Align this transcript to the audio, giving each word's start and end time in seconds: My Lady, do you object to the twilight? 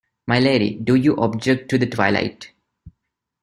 My 0.25 0.39
Lady, 0.39 0.79
do 0.83 0.95
you 0.95 1.15
object 1.17 1.69
to 1.69 1.77
the 1.77 1.85
twilight? 1.85 2.49